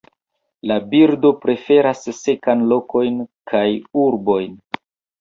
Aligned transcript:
La 0.71 0.77
birdo 0.93 1.31
preferas 1.43 2.03
sekajn 2.23 2.67
lokojn 2.75 3.23
kaj 3.55 3.67
urbojn. 4.09 4.61